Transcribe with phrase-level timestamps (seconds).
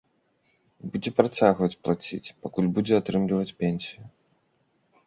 [0.83, 4.03] І будзе працягваць плаціць, пакуль будзе атрымліваць пенсію.